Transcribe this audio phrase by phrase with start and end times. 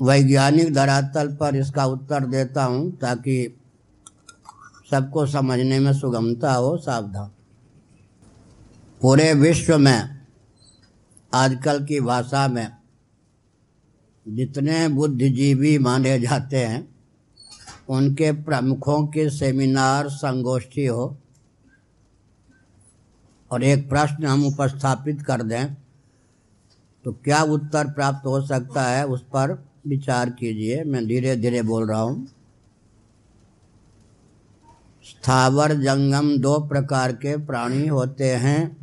[0.00, 3.56] वैज्ञानिक धरातल पर इसका उत्तर देता हूँ ताकि
[4.90, 7.30] सबको समझने में सुगमता हो, सावधान।
[9.00, 10.20] पूरे विश्व में,
[11.32, 12.68] आजकल की भाषा में,
[14.26, 16.88] जितने बुद्धिजीवी माने जाते हैं,
[17.88, 21.16] उनके प्रमुखों के सेमिनार संगोष्ठी हो,
[23.50, 25.74] और एक प्रश्न हम उपस्थापित कर दें
[27.04, 29.69] तो क्या उत्तर प्राप्त हो सकता है उस पर?
[29.86, 32.26] विचार कीजिए, मैं धीरे धीरे बोल रहा हूँ।
[35.04, 38.76] स्थावर जंगम दो प्रकार के प्राणी होते हैं।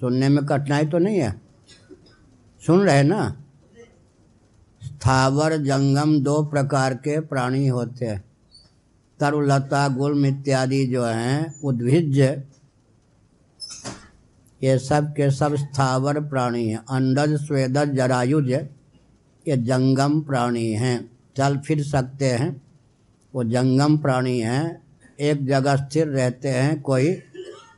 [0.00, 1.40] सुनने में कठिनाई तो नहीं है?
[2.66, 3.44] सुन रहे ना?
[4.82, 8.24] स्थावर जंगम दो प्रकार के प्राणी होते हैं।
[9.20, 12.18] तरुलता, गुल्म इत्यादि जो हैं, उद्भिज,
[14.60, 18.52] ये सब के सब स्थावर प्राणी हैं। अंडज, स्वेदज, जरायुज
[19.48, 22.62] ये जंगम प्राणी हैं। चल फिर सकते हैं।
[23.34, 24.82] वो जंगम प्राणी हैं।
[25.20, 27.22] एक जगह स्थिर रहते हैं कोई।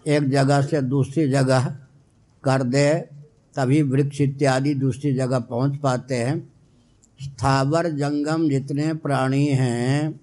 [0.06, 1.76] एक जगह से दूसरी जगह
[2.44, 2.94] कर दे,
[3.56, 6.52] तभी वृक्ष इत्यादि दूसरी जगह पहुँच पाते हैं।
[7.22, 10.20] स्थावर जंगम जितने प्राणी हैं,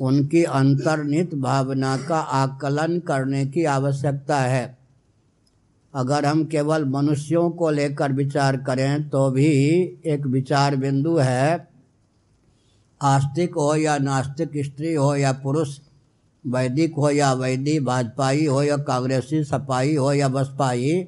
[0.00, 4.81] उनकी अंतर्निहित भावना का आकलन करने की आवश्यकता है।
[5.94, 9.46] अगर हम केवल मनुष्यों को लेकर विचार करें तो भी
[10.06, 11.68] एक विचार बिंदु है,
[13.00, 15.78] आस्तिक हो या नास्तिक, स्त्री हो या पुरुष,
[16.46, 21.04] वैदिक हो या वैदी भाजपाई हो या कांग्रेसी सपाई हो या बसपाई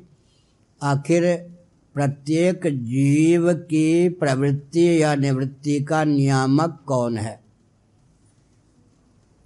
[0.83, 1.25] आखिर
[1.95, 7.41] प्रत्येक जीव की प्रवृत्ति या निवृत्ति का नियामक कौन है?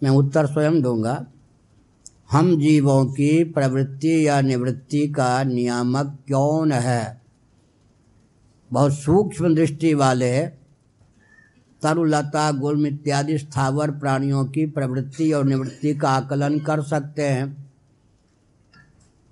[0.03, 1.27] मैं उत्तर स्वयं दूँगा।
[2.31, 7.23] हम जीवों की प्रवृत्ति या निवृत्ति का नियामक कौन है?
[8.73, 10.47] बहुत सूक्ष्म दृष्टि वाले
[11.83, 17.73] तरुलता, गुल्म इत्यादि स्थावर प्राणियों की प्रवृत्ति और निवृत्ति का आकलन कर सकते हैं।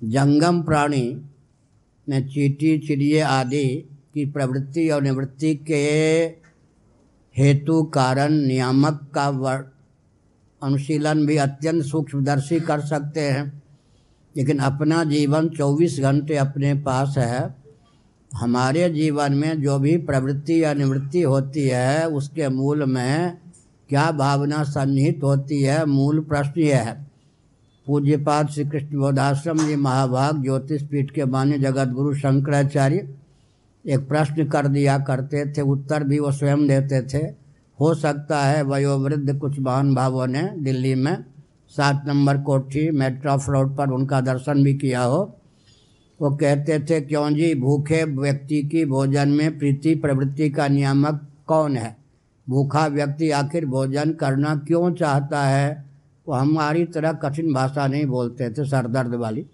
[0.05, 1.23] जंगम प्राणी
[2.09, 5.87] में चीटी चिड़िए आदि की प्रवृत्ति और निवृत्ति के
[7.37, 9.31] हेतु कारण नियामक का
[10.67, 13.63] अनुशीलन भी अत्यंत सूक्ष्मदर्शी कर सकते हैं।
[14.37, 17.55] लेकिन अपना जीवन 24 घंटे अपने पास है।
[18.35, 23.39] हमारे जीवन में जो भी प्रवृत्ति या निवृत्ति होती है, उसके मूल में
[23.89, 27.07] क्या भावना सन्निहित होती है, मूल प्रश्न यह है।
[27.87, 33.09] पूज्यपाद श्री कृष्ण बोधाश्रम जी महाभाग ज्योतिष पीठ के मान्य जगत गुरु शंकराचार्य
[33.87, 37.46] एक प्रश्न कर दिया करते थे, उत्तर भी वो स्वयं देते थे।
[37.81, 41.25] हो सकता है वयोवृद्ध कुछ महान भावों ने दिल्ली में
[41.69, 45.37] सात नंबर कोठी मेट्रॉफ रोड पर उनका दर्शन भी किया हो।
[46.23, 51.77] वो कहते थे, क्यों जी, भूखे व्यक्ति की भोजन में प्रीति प्रवृत्ति का नियामक कौन
[51.77, 51.97] है?
[52.49, 55.85] भूखा व्यक्ति आखिर भोजन करना क्यों चाहता है?
[56.29, 59.47] वो हमारी तरह कठिन भाषा नहीं बोलते थे, सरदर्द वाली।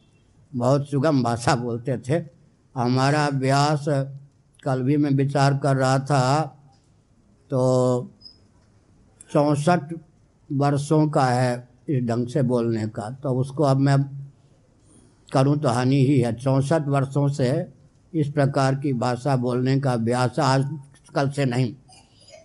[0.55, 2.25] बहुत सुगम भाषा बोलते थे।
[2.77, 3.85] हमारा अभ्यास
[4.65, 6.59] कल भी मैं विचार कर रहा था
[7.53, 8.11] तो
[9.33, 9.93] चौंसठ
[10.51, 13.99] वर्षों का है इस ढंग से बोलने का। तो उसको अब मैं
[15.33, 17.51] करूँ तो हानि ही है। चौंसठ वर्षों से
[18.13, 20.65] इस प्रकार की भाषा बोलने का अभ्यास आज
[21.15, 21.73] कल से नहीं।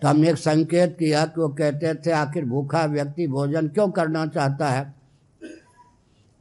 [0.01, 4.25] तो हमने एक संकेत किया कि वो कहते थे, आखिर भूखा व्यक्ति भोजन क्यों करना
[4.25, 4.94] चाहता है?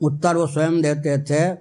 [0.01, 1.53] उत्तर वो स्वयं देते थे,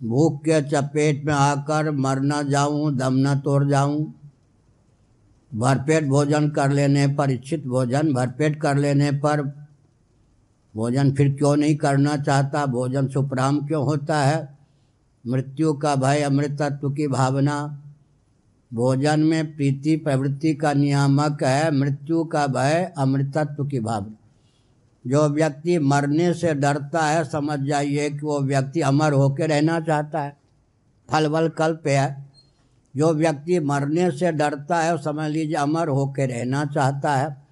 [0.00, 4.14] भूख के चपेट में आकर मर न जाऊँ, दम न तोड़ जाऊँ
[5.54, 9.42] भरपेट भोजन कर लेने पर, इच्छित भोजन, भरपेट कर लेने पर
[10.76, 12.66] भोजन फिर क्यों नहीं करना चाहता?
[12.66, 14.58] भोजन सुप्राम क्यों होता है?
[15.26, 17.82] मृत्यु का भय, अमृतत्व की भावना।
[18.74, 24.14] भोजन में प्रीति, प्रवृत्ति का नियामक है। मृत्यु का भय, अमृतत्व की भावना।
[25.06, 30.20] जो व्यक्ति मरने से डरता है, समझ जाइए कि वो व्यक्ति अमर होकर रहना चाहता
[30.20, 30.36] है।
[31.10, 32.27] फल वल कल्प है।
[32.96, 37.48] जो व्यक्ति मरने से डरता है समझ लीजिए अमर होकर रहना चाहता है।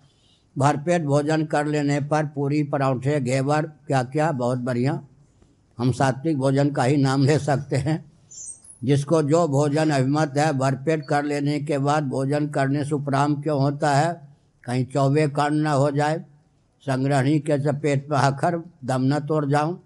[0.59, 5.01] भरपेट भोजन कर लेने पर पूरी पराठे, घेवर क्या क्या बहुत बढ़िया।
[5.79, 8.13] हम सात्विक भोजन का ही नाम ले सकते हैं।
[8.85, 13.61] जिसको जो भोजन अभिमत है, भरपेट कर लेने के बाद भोजन करने से उपराम क्यों
[13.61, 14.29] होता है?
[14.65, 16.25] कहीं चौबे कर्ण न हो जाए।
[16.81, 19.83] संग्रहणी के चपेट में आकर दम न तोड़ जाऊँ।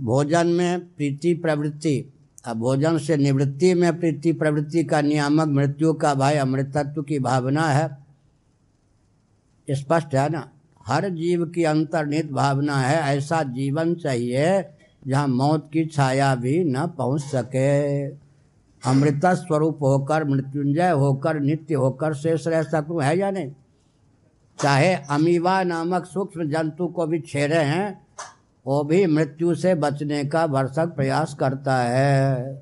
[0.00, 2.15] भोजन में प्रीति प्रवृत्ति।
[2.54, 7.98] भोजन से निवृत्ति में प्रीति, प्रवृत्ति का नियामक, मृत्यु का भय, अमृतत्व की भावना है।
[9.70, 10.48] स्पष्ट है ना?
[10.86, 14.64] हर जीव की अंतर्निहित भावना है, ऐसा जीवन चाहिए
[15.06, 18.06] जहाँ मौत की छाया भी न पहुँच सके।
[18.86, 23.52] अमृत स्वरूप होकर, मृत्युंजय होकर, नित्य होकर शेष रह सकूँ, है या नहीं?
[24.62, 28.05] चाहे अमीवा नामक सूक्ष्म जंतु को भी छेड़े हैं
[28.66, 32.54] वो भी मृत्यु से बचने का भरसक प्रयास करता है।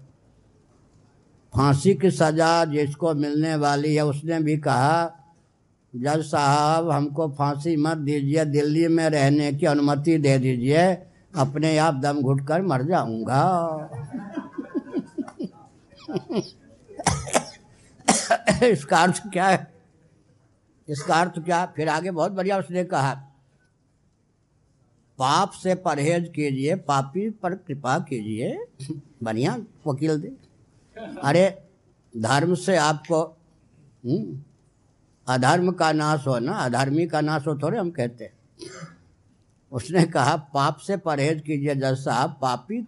[1.54, 5.20] फांसी की सज़ा जिसको मिलने वाली है, उसने भी कहा,
[5.96, 10.92] जज साहब, हमको फांसी मत दीजिए, दिल्ली में रहने की अनुमति दे दीजिए,
[11.36, 13.90] अपने आप दम घुट कर मर जाऊँगा।
[18.62, 19.74] इसका अर्थ क्या है?
[20.88, 21.66] इसका अर्थ क्या?
[21.66, 23.30] फिर आगे बहुत बढ़िया उसने कहा
[25.18, 28.56] पाप से परहेज कीजिए पापी पर कृपा कीजिए।
[29.22, 29.56] बढ़िया
[29.86, 30.32] वकील दे
[30.96, 31.44] अरे
[32.14, 34.42] धर्म से आपको हम्म,
[35.26, 38.32] अधर्म का नाश हो ना अधर्मी का नाश हो थोड़े हम कहते हैं।
[39.72, 42.80] उसने कहा पाप से परहेज कीजिए जज साहब पापी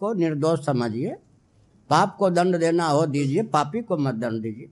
[0.00, 1.16] को निर्दोष समझिए
[1.90, 4.68] पाप को दंड देना हो दीजिए पापी को मत दंड दीजिए।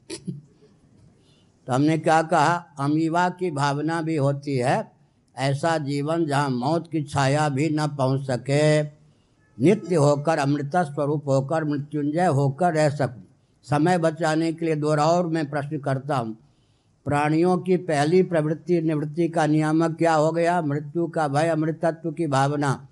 [1.67, 4.96] तो हमने क्या कहा अमीवा की भावना भी होती है
[5.39, 8.83] ऐसा जीवन जहाँ मौत की छाया भी न पहुँच सके।
[9.63, 13.23] नित्य होकर, अमृता स्वरूप होकर, मृत्युंजय होकर रह सकूँ।
[13.65, 16.37] समय बचाने के लिए दोहराव मैं प्रश्न करता हूँ।
[17.05, 20.63] प्राणियों की पहली प्रवृत्ति, निवृत्ति का नियामक क्या हो गया?
[20.63, 22.89] मृत्यु का भय, अमृतत्व की भावना।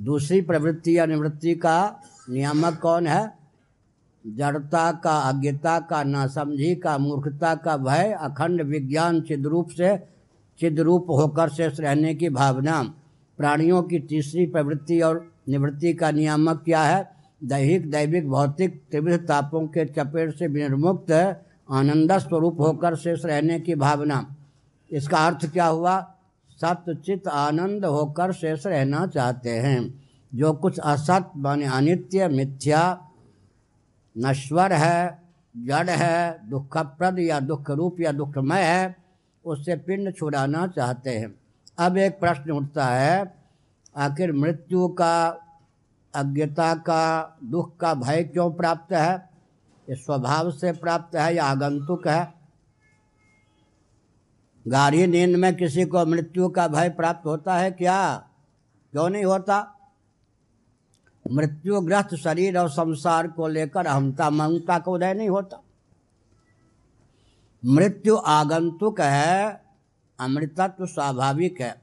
[0.00, 2.00] दूसरी प्रवृत्ति या निवृत्ति का
[2.30, 3.38] नियामक कौन है?
[4.26, 10.11] जड़ता का, अज्ञता का, नासमझी का, मूर्खता का भय, अखंड विज्ञान चिद्रूप से
[10.62, 12.94] चिद्रूप होकर शेष रहने की भावना।
[13.38, 17.12] प्राणियों की तीसरी प्रवृत्ति और निवृत्ति का नियामक क्या है?
[17.44, 23.74] दैहिक, दैविक, भौतिक त्रिविध तापों के चपेट से विनिर्मुक्त आनंद स्वरूप होकर शेष रहने की
[23.74, 24.36] भावना।
[24.90, 26.14] इसका अर्थ क्या हुआ?
[26.50, 30.02] सत्यचित आनंद होकर शेष रहना चाहते हैं।
[30.34, 33.08] जो कुछ असत माने अनित्य, मिथ्या,
[34.18, 35.22] नश्वर है,
[35.56, 39.01] जड़ है, दुखप्रद या दुख रूप या दुखमय है
[39.44, 41.34] उससे पिंड छुड़ाना चाहते हैं।
[41.78, 43.34] अब एक प्रश्न उठता है,
[43.96, 45.28] आखिर मृत्यु का,
[46.14, 49.30] अज्ञता का, दुख का भय क्यों प्राप्त है?
[49.90, 52.34] ये स्वभाव से प्राप्त है या आगंतुक है?
[54.68, 58.16] गाढ़ी नींद में किसी को मृत्यु का भय प्राप्त होता है क्या?
[58.92, 59.78] क्यों नहीं होता?
[61.30, 65.62] मृत्युग्रस्त शरीर और संसार को लेकर अहमता ममता का उदय नहीं होता।
[67.64, 69.62] मृत्यु आगंतुक है
[70.20, 71.82] अमृतत्व स्वाभाविक है।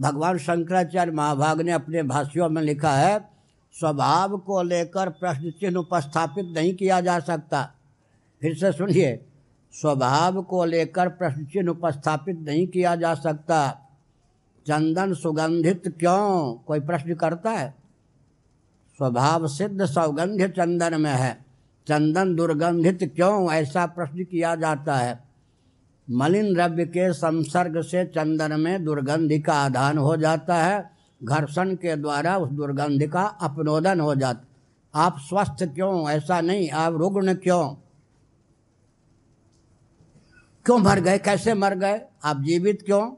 [0.00, 3.30] भगवान शंकराचार्य महाभाग ने अपने भाष्यों में लिखा है,
[3.72, 7.74] स्वभाव को लेकर प्रश्न चिन्ह उपस्थापित नहीं किया जा सकता।
[8.40, 9.26] फिर से सुनिए,
[9.72, 13.70] स्वभाव को लेकर प्रश्न चिन्ह उपस्थापित नहीं किया जा सकता।
[14.66, 16.54] चंदन सुगंधित क्यों?
[16.54, 17.74] कोई प्रश्न करता है?
[18.96, 21.45] स्वभाव सिद्ध सौगंध्य चंदन में है।
[21.88, 25.24] चंदन दुर्गंधित क्यों ऐसा प्रश्न किया जाता है?
[26.10, 30.90] मलिन द्रव्य के संसर्ग से चंदन में दुर्गंधि का आधान हो जाता है।
[31.24, 34.46] घर्षण के द्वारा उस दुर्गंध का अपनोदन हो जाता
[34.94, 36.10] आप स्वस्थ क्यों?
[36.10, 37.68] ऐसा नहीं, आप रुग्ण क्यों?
[40.64, 41.18] क्यों मर गए?
[41.18, 42.00] कैसे मर गए?
[42.24, 43.10] आप जीवित क्यों?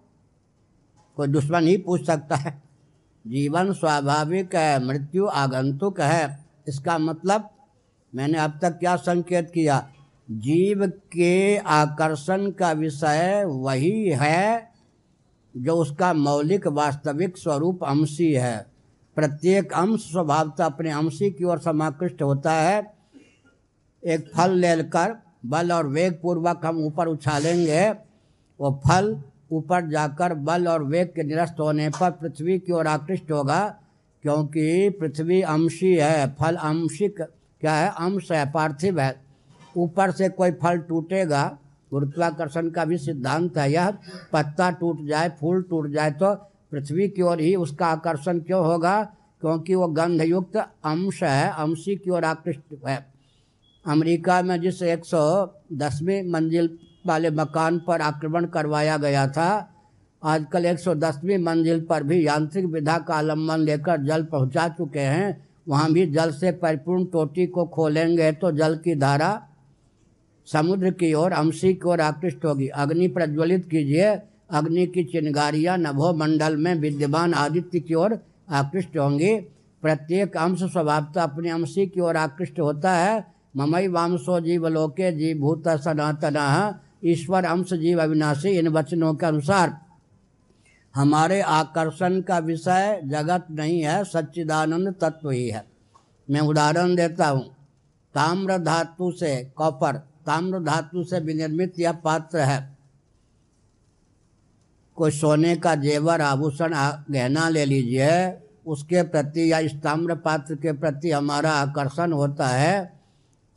[1.17, 2.63] कोई दुश्मन ही पूछ सकता है।
[3.27, 7.51] जीवन स्वाभाविक है, मृत्यु आगंतुक है। इसका मतलब
[8.13, 9.87] मैंने अब तक क्या संकेत किया?
[10.29, 14.71] जीव के आकर्षण का विषय वही है
[15.55, 18.67] जो उसका मौलिक वास्तविक स्वरूप अंशी है।
[19.17, 22.83] प्रत्येक अंश स्वभावता अपने अंशी की ओर समाकृष्ट होता है।
[24.03, 27.89] एक फल लेकर बल और वेग पूर्वक हम ऊपर उछालेंगे।
[28.61, 29.17] वो फल
[29.53, 33.61] ऊपर जाकर बल और वेग के निरस्त होने पर पृथ्वी की ओर आकृष्ट होगा,
[34.25, 37.21] क्योंकि पृथ्वी अंशी है, फल अंशिक
[37.63, 37.89] क्या है?
[37.91, 39.15] अंश है पार्थिव है
[39.77, 41.59] ऊपर से कोई फल टूटेगा,
[41.93, 43.91] गुरुत्वाकर्षण का भी सिद्धांत है यह।
[44.33, 46.35] पत्ता टूट जाए, फूल टूट जाए तो
[46.73, 49.03] पृथ्वी की ओर ही उसका आकर्षण क्यों होगा?
[49.41, 53.07] क्योंकि वो गंधयुक्त अंश है, अंशी की ओर आकृष्ट है।
[53.85, 55.21] अमेरिका में जिस एक सौ
[55.73, 59.75] दसवीं मंजिल वाले मकान पर आक्रमण करवाया गया था,
[60.23, 65.01] आजकल एक सौ दसवीं मंजिल पर भी यांत्रिक विधा का अवलंबन लेकर जल पहुँचा चुके
[65.01, 69.45] हैं। वहाँ भी जल से परिपूर्ण टोटी को खोलेंगे तो जल की धारा
[70.49, 74.15] समुद्र की ओर, अंशी की ओर आकृष्ट होगी। अग्नि प्रज्वलित कीजिए।
[74.51, 78.19] अग्नि की चिंगारियाँ नभोमंडल में विद्यमान आदित्य की ओर
[78.51, 79.35] आकृष्ट होंगी।
[79.83, 83.25] प्रत्येक अंश स्वभावता अपने अंशी की ओर आकृष्ट होता है।
[83.57, 89.88] ममई वामसो जीव लोके जीव भूत सनातन। ईश्वर, अंश, जीव, अविनाशी, इन वचनों के अनुसार।
[90.99, 95.65] हमारे आकर्षण का विषय जगत नहीं है, सच्चिदानंद तत्व ही है।
[96.31, 97.45] मैं उदाहरण देता हूँ।
[98.15, 102.79] ताम्र धातु से कॉपर, ताम्र धातु से विनिर्मित यह पात्र है।
[104.97, 106.75] कोई सोने का जेवर, आभूषण
[107.11, 113.01] गहना ले लीजिए, उसके प्रति या इस ताम्र पात्र के प्रति हमारा आकर्षण होता है।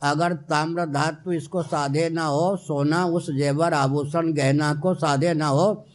[0.02, 5.46] अगर ताम्र धातु इसको साधे ना हो, सोना उस जेवर, आभूषण, गहना को साधे ना
[5.46, 5.86] हो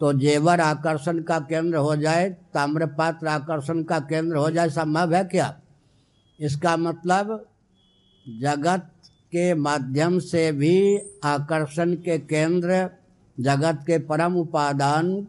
[0.00, 5.14] तो जेवर आकर्षण का केंद्र हो जाए ताम्र पात्र आकर्षण का केंद्र हो जाए, संभव
[5.14, 5.60] है क्या?
[6.40, 7.46] इसका मतलब
[8.40, 8.90] जगत
[9.32, 12.90] के माध्यम से भी आकर्षण के केंद्र,
[13.40, 15.26] जगत के परम उपादान,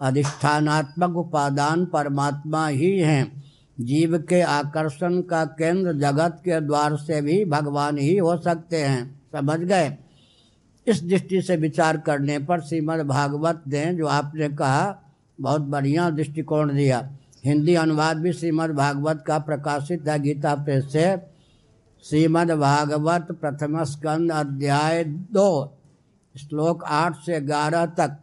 [0.00, 3.42] अधिष्ठानात्मक उपादान परमात्मा ही हैं।
[3.80, 9.22] जीव के आकर्षण का केंद्र जगत के द्वार से भी भगवान ही हो सकते हैं।
[9.32, 9.96] समझ गए?
[10.86, 14.98] इस दृष्टि से विचार करने पर श्रीमद् भागवत ने जो आपने कहा,
[15.40, 17.10] बहुत बढ़िया दृष्टिकोण दिया।
[17.44, 21.16] हिंदी अनुवाद भी श्रीमद् भागवत का प्रकाशित है। गीता प्रेस से
[22.04, 25.78] श्रीमद् भागवत प्रथम स्कंद अध्याय दो,
[26.34, 28.18] श्लोक आठ से ग्यारह तक।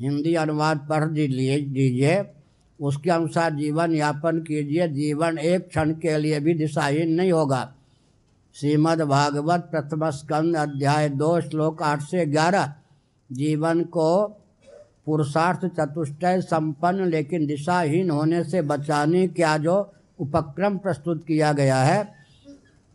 [0.00, 2.24] हिंदी अनुवाद पढ़ दीजिए।
[2.80, 7.72] उसके अनुसार जीवन यापन कीजिए। जीवन एक क्षण के लिए भी दिशाहीन नहीं होगा।
[8.56, 12.74] श्रीमद् भागवत प्रथम स्कंद अध्याय दो, श्लोक आठ से ग्यारह।
[13.32, 14.26] जीवन को
[15.06, 22.14] पुरुषार्थ चतुष्टय, संपन्न लेकिन दिशाहीन होने से बचाने का जो उपक्रम प्रस्तुत किया गया है?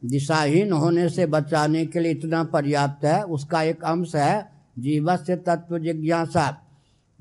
[0.06, 5.80] दिशाहीन होने से बचाने के लिए इतना पर्याप्त है, उसका एक अंश है जीवस्य तत्व
[5.80, 6.58] जिज्ञासा।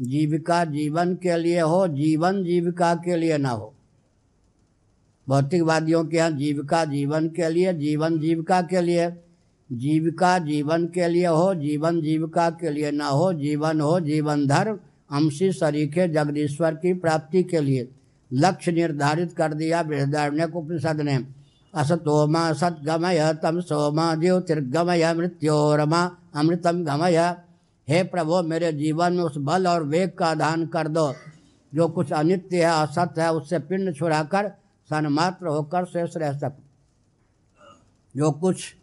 [0.00, 3.74] जीविका जीवन के लिए हो, जीवन जीविका के लिए ना हो।
[5.28, 9.10] भौतिकवादियों के यहाँ जीविका जीवन के लिए, जीवन जीविका के लिए।
[9.72, 14.78] जीविका जीवन के लिए हो, जीवन जीविका के लिए ना हो, जीवन हो, जीवन धर्म
[15.10, 17.88] अंशी सरीखे जगदीश्वर की प्राप्ति के लिए।
[18.32, 21.24] लक्ष्य निर्धारित कर दिया बृहदारण्य उपनिषद ने।
[21.74, 27.16] असतोमा सतगमय तम सोमा ज्योतिर्गमय मृत्योरमा अमृतम गमय।
[27.88, 31.14] हे प्रभु, मेरे जीवन में उस बल और वेग का दान कर दो।
[31.74, 34.52] जो कुछ अनित्य है, असत्य है, उससे पिंड छुड़ाकर
[34.90, 36.64] सन्मात्र होकर शेष रह सकूँ।
[38.16, 38.74] जो कुछ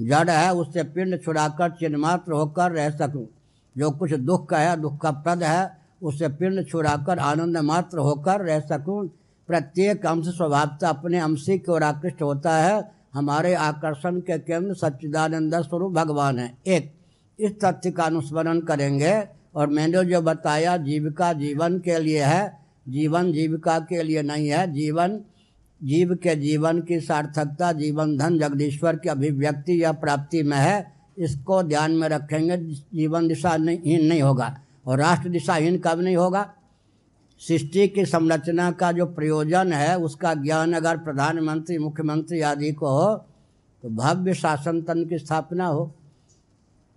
[0.00, 3.28] जड़ है, उससे पिंड छुड़ाकर चिन्मात्र होकर रह सकूँ।
[3.78, 8.40] जो कुछ दुख का है दुख का प्रद है, उससे पिंड छुड़ाकर आनंद मात्र होकर
[8.40, 9.08] रह सकूँ।
[9.46, 12.92] प्रत्येक अंश स्वभावता अपने अंशी की ओर आकृष्ट होता है?
[13.14, 16.92] हमारे आकर्षण के केंद्र सच्चिदानंद स्वरूप भगवान है। एक,
[17.40, 22.58] इस तथ्य का अनुस्मरण करेंगे। और मैंने जो बताया, जीविका जीवन के लिए है।
[22.88, 25.20] जीवन जीविका के लिए नहीं है। जीवन
[25.80, 31.62] जीव के जीवन की सार्थकता, जीवन धन, जगदीश्वर की अभिव्यक्ति या प्राप्ति में है, इसको
[31.62, 32.56] ध्यान में रखेंगे,
[32.94, 34.56] जीवन दिशाहीन नहीं होगा
[34.86, 36.50] और राष्ट्र दिशाहीन कब नहीं होगा?
[37.40, 43.16] सृष्टि की संरचना का जो प्रयोजन है, उसका ज्ञान अगर प्रधानमंत्री, मुख्यमंत्री आदि को हो
[43.82, 45.84] तो भव्य शासन तंत्र की स्थापना हो।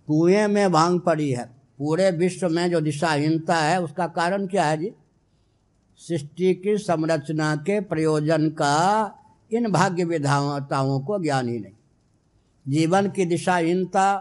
[0.08, 1.44] कुएँ में भाँग पड़ी है,
[1.78, 4.90] पूरे विश्व में जो दिशाहीनता है, उसका कारण क्या है जी?
[6.08, 8.74] सृष्टि की संरचना के प्रयोजन का
[9.52, 11.72] इन भाग्य विधाताओं को ज्ञान ही नहीं।
[12.68, 14.16] जीवन की दिशाहीनता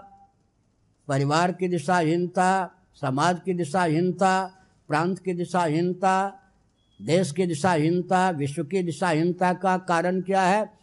[1.08, 2.72] परिवार की दिशाहीनता
[3.02, 4.52] समाज की दिशाहीनता
[4.88, 6.42] प्रांत की दिशाहीनता
[7.02, 10.74] देश की दिशाहीनता विश्व की दिशाहीनता का कारण क्या है?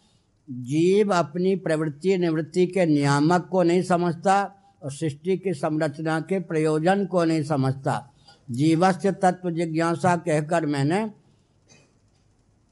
[0.49, 7.05] जीव अपनी प्रवृत्ति निवृत्ति के नियामक को नहीं समझता और सृष्टि की संरचना के प्रयोजन
[7.05, 8.13] को नहीं समझता।
[8.49, 11.09] जीवस्य तत्व जिज्ञासा कहकर मैंने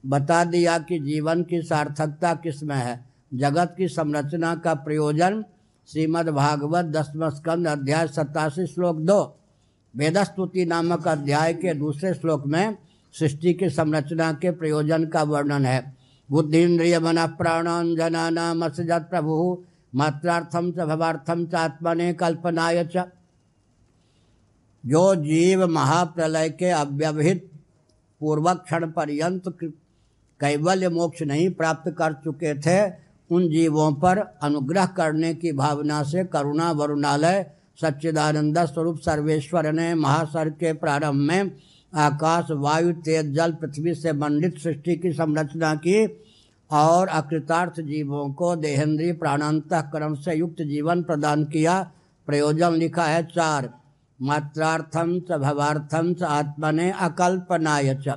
[0.04, 5.44] बता दिया कि जीवन की सार्थकता किसमें है। जगत की संरचना का प्रयोजन
[5.90, 9.38] श्रीमद् भागवत दसम स्कंद अध्याय सत्तासी श्लोक दो,
[9.96, 12.78] वेदस्तुति नामक अध्याय के दूसरे श्लोक में
[13.16, 15.96] सृष्टि की संरचना के प्रयोजन का वर्णन है।
[16.30, 19.64] बुद्धिन्द्रिय मन प्राणान जना नाम प्रभु
[19.96, 23.06] मात्रार्थम च भवार्थम च आत्मने कल्पनाय च।
[24.86, 27.50] जो जीव महाप्रलय के अव्यवहित
[28.22, 29.44] पूर्वक क्षण पर्यंत
[30.40, 32.94] कैवल्य मोक्ष नहीं प्राप्त कर चुके थे,
[33.32, 37.46] उन जीवों पर अनुग्रह करने की भावना से करुणा वरुणालय
[37.82, 41.52] सच्चिदानंद स्वरूप सर्वेश्वर ने महासर के प्रारंभ में
[41.94, 46.06] आकाश, वायु, तेज, जल, पृथ्वी से मंडित सृष्टि की संरचना की
[46.72, 51.82] और अकृतार्थ जीवों को देहेंद्रीय प्राणांतकरण से युक्त जीवन प्रदान किया।
[52.28, 53.70] प्रयोजन लिखा है चार।
[54.22, 58.08] मात्रार्थम च भवार्थम च, आत्मने अकल्पनाय च।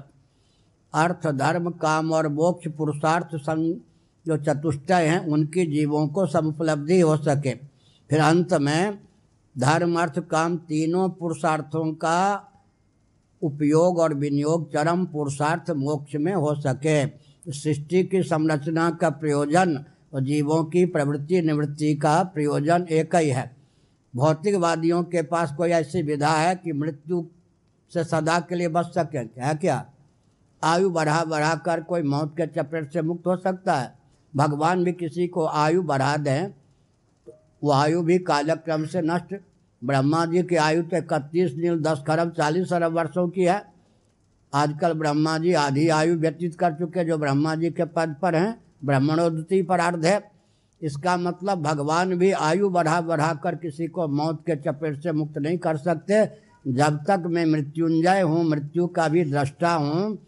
[0.95, 3.81] अर्थ, धर्म, काम और मोक्ष, पुरुषार्थ संग
[4.27, 7.55] जो चतुष्टय हैं, उनकी जीवों को समुपलब्धि हो सके।
[8.11, 8.99] फिर अंत में,
[9.59, 12.45] धर्म, अर्थ, काम तीनों पुरुषार्थों का
[13.43, 17.07] उपयोग और विनियोग चरम पुरुषार्थ मोक्ष में हो सके।
[17.53, 23.58] सृष्टि की संरचना का प्रयोजन और जीवों की प्रवृत्ति निवृत्ति का प्रयोजन एक ही है।
[24.15, 27.25] भौतिकवादियों के पास कोई ऐसी विधा है कि मृत्यु
[27.93, 29.19] से सदा के लिए बच सके?
[29.19, 29.85] है क्या?
[30.63, 33.93] आयु बढ़ा बढ़ा कर कोई मौत के चपेट से मुक्त हो सकता है?
[34.37, 36.53] भगवान भी किसी को आयु बढ़ा दें,
[37.65, 39.35] वो आयु भी कालक्रम से नष्ट।
[39.83, 43.63] ब्रह्मा जी की आयु तो इकतीस नील, दस खरब, चालीस अरब वर्षों की है।
[44.53, 48.61] आजकल ब्रह्मा जी आधी आयु व्यतीत कर चुके जो ब्रह्मा जी के पद पर हैं
[48.85, 50.19] ब्रह्मणोदती पर अर्ध है।
[50.83, 55.39] इसका मतलब भगवान भी आयु बढ़ा बढ़ा कर किसी को मौत के चपेट से मुक्त
[55.39, 56.25] नहीं कर सकते।
[56.67, 60.19] जब तक मैं मृत्युंजय हूँ, मृत्यु का भी दृष्टा हूँ,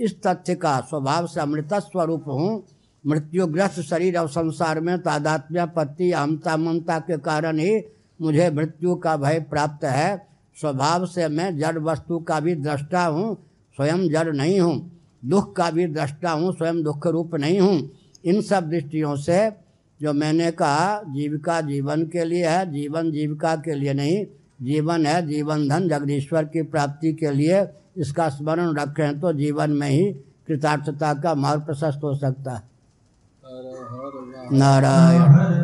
[0.00, 2.64] इस तथ्य का स्वभाव से अमृत स्वरूप हूँ।
[3.04, 7.80] मृत्युग्रस्त शरीर और संसार में तादात्म्य पत्ति अहमता ममता के कारण ही
[8.20, 10.16] मुझे मृत्यु का भय प्राप्त है।
[10.56, 13.36] स्वभाव से मैं जड़ वस्तु का भी दृष्टा हूँ,
[13.78, 14.90] स्वयं जड़ नहीं हूँ।
[15.22, 17.90] दुख का भी दृष्टा हूँ, स्वयं दुख रूप नहीं हूँ।
[18.24, 19.38] इन सब दृष्टियों से
[20.02, 24.26] जो मैंने कहा जीविका जीवन के लिए है जीवन जीविका के लिए नहीं
[24.62, 29.88] जीवन है जीवन धन जगदीश्वर की प्राप्ति के लिए इसका स्मरण रखें तो जीवन में
[29.88, 30.12] ही
[30.48, 32.62] कृतार्थता का मार्ग प्रशस्त हो सकता है।
[34.52, 35.55] नारायण।